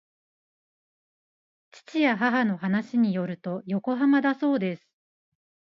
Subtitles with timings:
[1.69, 4.89] 父や母の話によると横浜だそうです